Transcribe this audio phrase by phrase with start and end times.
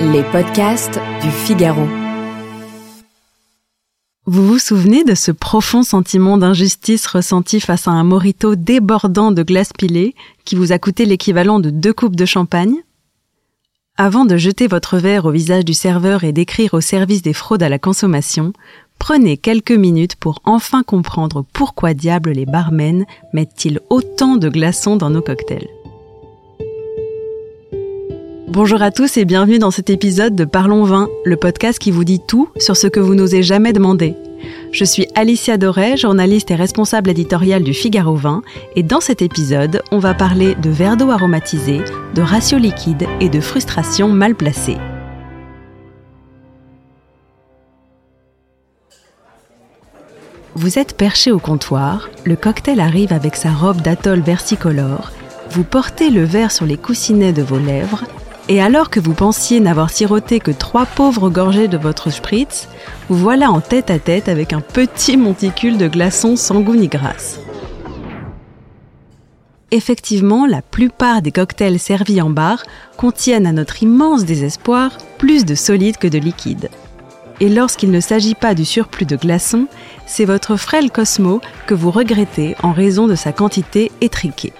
[0.00, 1.86] Les podcasts du Figaro.
[4.26, 9.42] Vous vous souvenez de ce profond sentiment d'injustice ressenti face à un morito débordant de
[9.42, 10.14] glace pilée
[10.44, 12.76] qui vous a coûté l'équivalent de deux coupes de champagne?
[13.96, 17.62] Avant de jeter votre verre au visage du serveur et d'écrire au service des fraudes
[17.62, 18.52] à la consommation,
[18.98, 25.10] prenez quelques minutes pour enfin comprendre pourquoi diable les barmen mettent-ils autant de glaçons dans
[25.10, 25.68] nos cocktails.
[28.48, 32.04] Bonjour à tous et bienvenue dans cet épisode de Parlons Vin, le podcast qui vous
[32.04, 34.14] dit tout sur ce que vous n'osez jamais demander.
[34.70, 38.42] Je suis Alicia Doré, journaliste et responsable éditoriale du Figaro Vin,
[38.76, 41.80] et dans cet épisode, on va parler de verre d'eau aromatisé,
[42.14, 44.76] de ratio liquide et de frustration mal placée.
[50.54, 55.10] Vous êtes perché au comptoir, le cocktail arrive avec sa robe d'atoll versicolore,
[55.50, 58.04] vous portez le verre sur les coussinets de vos lèvres
[58.48, 62.68] et alors que vous pensiez n'avoir siroté que trois pauvres gorgées de votre spritz,
[63.08, 66.88] vous voilà en tête à tête avec un petit monticule de glaçons sans goût ni
[66.88, 67.40] grâce.
[69.72, 72.62] Effectivement, la plupart des cocktails servis en bar
[72.96, 76.70] contiennent à notre immense désespoir plus de solide que de liquide.
[77.40, 79.66] Et lorsqu'il ne s'agit pas du surplus de glaçons,
[80.06, 84.52] c'est votre frêle Cosmo que vous regrettez en raison de sa quantité étriquée.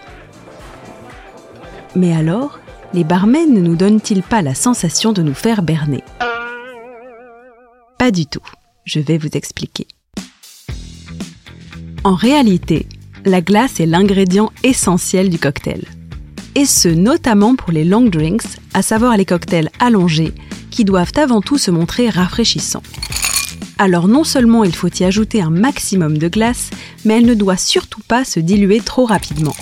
[1.95, 2.59] Mais alors,
[2.95, 6.03] les barmen ne nous donnent-ils pas la sensation de nous faire berner?
[7.98, 8.43] Pas du tout.
[8.84, 9.87] Je vais vous expliquer.
[12.05, 12.87] En réalité,
[13.25, 15.84] la glace est l'ingrédient essentiel du cocktail.
[16.55, 20.33] Et ce, notamment pour les long drinks, à savoir les cocktails allongés,
[20.71, 22.83] qui doivent avant tout se montrer rafraîchissants.
[23.78, 26.71] Alors non seulement il faut y ajouter un maximum de glace,
[27.05, 29.56] mais elle ne doit surtout pas se diluer trop rapidement.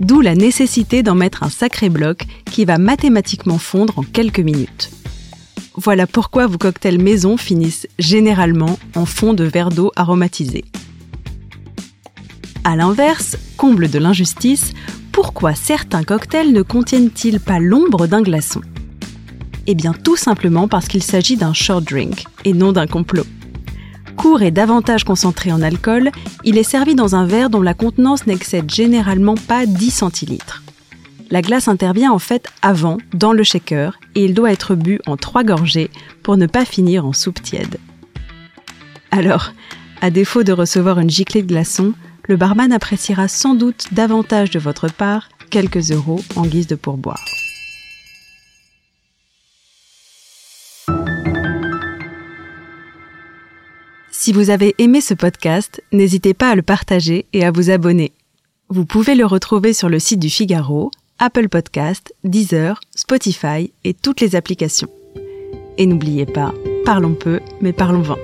[0.00, 4.90] D'où la nécessité d'en mettre un sacré bloc qui va mathématiquement fondre en quelques minutes.
[5.74, 10.64] Voilà pourquoi vos cocktails maison finissent généralement en fond de verre d'eau aromatisé.
[12.64, 14.72] A l'inverse, comble de l'injustice,
[15.12, 18.62] pourquoi certains cocktails ne contiennent-ils pas l'ombre d'un glaçon?
[19.66, 23.26] Eh bien tout simplement parce qu'il s'agit d'un short drink et non d'un complot
[24.20, 26.10] court et davantage concentré en alcool,
[26.44, 30.62] il est servi dans un verre dont la contenance n'excède généralement pas 10 centilitres.
[31.30, 35.16] La glace intervient en fait avant, dans le shaker, et il doit être bu en
[35.16, 35.88] trois gorgées
[36.22, 37.78] pour ne pas finir en soupe tiède.
[39.10, 39.52] Alors,
[40.02, 41.94] à défaut de recevoir une giclée de glaçons,
[42.28, 47.24] le barman appréciera sans doute davantage de votre part quelques euros en guise de pourboire.
[54.22, 58.12] Si vous avez aimé ce podcast, n'hésitez pas à le partager et à vous abonner.
[58.68, 64.20] Vous pouvez le retrouver sur le site du Figaro, Apple Podcast, Deezer, Spotify et toutes
[64.20, 64.90] les applications.
[65.78, 66.52] Et n'oubliez pas,
[66.84, 68.18] parlons peu, mais parlons vent.